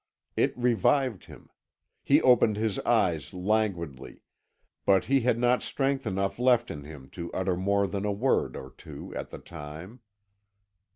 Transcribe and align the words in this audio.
It 0.35 0.57
revived 0.57 1.25
him; 1.25 1.51
he 2.01 2.23
opened 2.23 2.57
his 2.57 2.79
eyes 2.79 3.35
languidly; 3.35 4.23
but 4.83 5.03
he 5.05 5.19
had 5.21 5.37
not 5.37 5.61
strength 5.61 6.07
enough 6.07 6.39
left 6.39 6.71
in 6.71 6.83
him 6.85 7.07
to 7.11 7.31
utter 7.33 7.55
more 7.55 7.85
than 7.85 8.03
a 8.05 8.11
word 8.11 8.55
or 8.57 8.71
two 8.75 9.13
at 9.15 9.29
the 9.29 9.37
time. 9.37 9.99